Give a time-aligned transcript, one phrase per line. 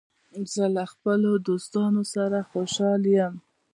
[0.53, 3.33] زه له خپلو دوستانو سره خوشحال یم.